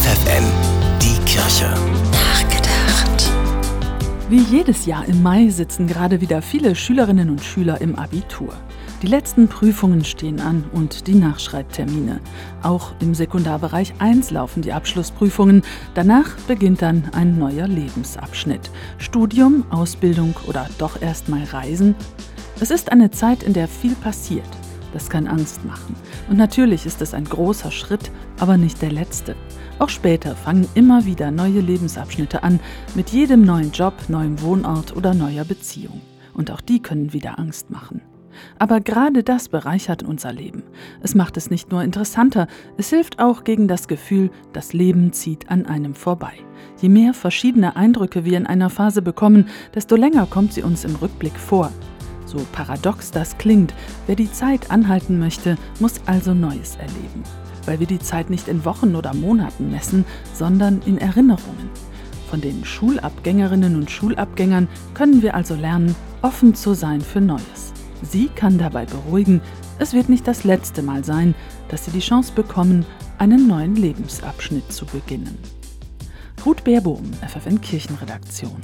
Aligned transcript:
FFN, 0.00 0.44
die 1.02 1.18
Kirche. 1.26 1.68
Nachgedacht. 2.10 3.30
Wie 4.30 4.40
jedes 4.40 4.86
Jahr 4.86 5.04
im 5.04 5.22
Mai 5.22 5.50
sitzen 5.50 5.86
gerade 5.86 6.22
wieder 6.22 6.40
viele 6.40 6.74
Schülerinnen 6.74 7.28
und 7.28 7.42
Schüler 7.42 7.82
im 7.82 7.96
Abitur. 7.96 8.54
Die 9.02 9.08
letzten 9.08 9.48
Prüfungen 9.48 10.02
stehen 10.06 10.40
an 10.40 10.64
und 10.72 11.06
die 11.06 11.14
Nachschreibtermine. 11.14 12.20
Auch 12.62 12.92
im 13.00 13.14
Sekundarbereich 13.14 13.92
1 13.98 14.30
laufen 14.30 14.62
die 14.62 14.72
Abschlussprüfungen. 14.72 15.60
Danach 15.92 16.34
beginnt 16.48 16.80
dann 16.80 17.10
ein 17.12 17.38
neuer 17.38 17.68
Lebensabschnitt. 17.68 18.70
Studium, 18.96 19.64
Ausbildung 19.68 20.34
oder 20.46 20.66
doch 20.78 21.02
erst 21.02 21.28
mal 21.28 21.44
Reisen. 21.44 21.94
Es 22.58 22.70
ist 22.70 22.90
eine 22.90 23.10
Zeit, 23.10 23.42
in 23.42 23.52
der 23.52 23.68
viel 23.68 23.94
passiert. 23.96 24.48
Das 24.92 25.08
kann 25.08 25.26
Angst 25.26 25.64
machen. 25.64 25.94
Und 26.28 26.36
natürlich 26.36 26.86
ist 26.86 27.00
es 27.02 27.14
ein 27.14 27.24
großer 27.24 27.70
Schritt, 27.70 28.10
aber 28.38 28.56
nicht 28.56 28.82
der 28.82 28.90
letzte. 28.90 29.36
Auch 29.80 29.88
später 29.88 30.36
fangen 30.36 30.68
immer 30.74 31.06
wieder 31.06 31.30
neue 31.30 31.60
Lebensabschnitte 31.60 32.42
an, 32.42 32.60
mit 32.94 33.08
jedem 33.10 33.46
neuen 33.46 33.72
Job, 33.72 33.94
neuem 34.08 34.42
Wohnort 34.42 34.94
oder 34.94 35.14
neuer 35.14 35.44
Beziehung. 35.44 36.02
Und 36.34 36.50
auch 36.50 36.60
die 36.60 36.82
können 36.82 37.14
wieder 37.14 37.38
Angst 37.38 37.70
machen. 37.70 38.02
Aber 38.58 38.80
gerade 38.80 39.22
das 39.22 39.48
bereichert 39.48 40.02
unser 40.02 40.34
Leben. 40.34 40.64
Es 41.02 41.14
macht 41.14 41.38
es 41.38 41.48
nicht 41.48 41.70
nur 41.70 41.82
interessanter, 41.82 42.46
es 42.76 42.90
hilft 42.90 43.20
auch 43.20 43.42
gegen 43.42 43.68
das 43.68 43.88
Gefühl, 43.88 44.30
das 44.52 44.74
Leben 44.74 45.14
zieht 45.14 45.50
an 45.50 45.64
einem 45.64 45.94
vorbei. 45.94 46.34
Je 46.82 46.90
mehr 46.90 47.14
verschiedene 47.14 47.74
Eindrücke 47.74 48.26
wir 48.26 48.36
in 48.36 48.46
einer 48.46 48.68
Phase 48.68 49.00
bekommen, 49.00 49.48
desto 49.74 49.96
länger 49.96 50.26
kommt 50.26 50.52
sie 50.52 50.62
uns 50.62 50.84
im 50.84 50.94
Rückblick 50.96 51.38
vor. 51.38 51.72
So 52.26 52.36
paradox 52.52 53.12
das 53.12 53.38
klingt, 53.38 53.72
wer 54.06 54.14
die 54.14 54.30
Zeit 54.30 54.70
anhalten 54.70 55.18
möchte, 55.18 55.56
muss 55.80 56.02
also 56.04 56.34
Neues 56.34 56.76
erleben. 56.76 57.24
Weil 57.70 57.78
wir 57.78 57.86
die 57.86 58.00
Zeit 58.00 58.30
nicht 58.30 58.48
in 58.48 58.64
Wochen 58.64 58.96
oder 58.96 59.14
Monaten 59.14 59.70
messen, 59.70 60.04
sondern 60.34 60.82
in 60.86 60.98
Erinnerungen. 60.98 61.70
Von 62.28 62.40
den 62.40 62.64
Schulabgängerinnen 62.64 63.76
und 63.76 63.88
Schulabgängern 63.88 64.66
können 64.92 65.22
wir 65.22 65.36
also 65.36 65.54
lernen, 65.54 65.94
offen 66.20 66.56
zu 66.56 66.74
sein 66.74 67.00
für 67.00 67.20
Neues. 67.20 67.72
Sie 68.02 68.26
kann 68.26 68.58
dabei 68.58 68.86
beruhigen, 68.86 69.40
es 69.78 69.92
wird 69.92 70.08
nicht 70.08 70.26
das 70.26 70.42
letzte 70.42 70.82
Mal 70.82 71.04
sein, 71.04 71.32
dass 71.68 71.84
Sie 71.84 71.92
die 71.92 72.00
Chance 72.00 72.32
bekommen, 72.34 72.84
einen 73.18 73.46
neuen 73.46 73.76
Lebensabschnitt 73.76 74.72
zu 74.72 74.84
beginnen. 74.84 75.38
Ruth 76.44 76.64
Baerbohm, 76.64 77.08
FFN 77.24 77.60
Kirchenredaktion. 77.60 78.60